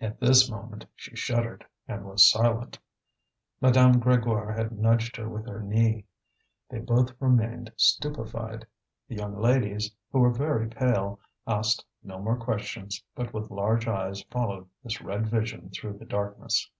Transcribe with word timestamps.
At 0.00 0.18
this 0.18 0.50
moment 0.50 0.86
she 0.94 1.14
shuddered 1.14 1.62
and 1.86 2.06
was 2.06 2.24
silent. 2.30 2.78
Madame 3.60 3.96
Grégoire 4.00 4.56
had 4.56 4.72
nudged 4.72 5.16
her 5.18 5.28
with 5.28 5.46
her 5.46 5.60
knee. 5.60 6.06
They 6.70 6.78
both 6.78 7.12
remained 7.20 7.70
stupefied. 7.76 8.66
The 9.06 9.16
young 9.16 9.38
ladies, 9.38 9.94
who 10.10 10.20
were 10.20 10.30
very 10.32 10.70
pale, 10.70 11.20
asked 11.46 11.84
no 12.02 12.18
more 12.18 12.38
questions, 12.38 13.04
but 13.14 13.34
with 13.34 13.50
large 13.50 13.86
eyes 13.86 14.22
followed 14.30 14.66
this 14.82 15.02
red 15.02 15.26
vision 15.26 15.68
through 15.68 15.98
the 15.98 16.06
darkness. 16.06 16.70